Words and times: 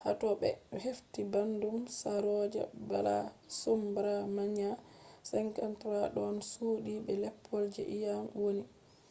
ha 0.05 0.11
to 0.21 0.27
ɓe 0.41 0.49
hefti 0.85 1.21
ɓandu 1.31 1.69
saroja 1.99 2.63
balasubramanian 2.89 4.75
53 5.29 6.13
ɗon 6.15 6.35
suddi 6.51 6.93
be 7.05 7.13
leppol 7.23 7.63
je 7.75 7.83
iyam 7.97 8.23
wonni 8.41 8.63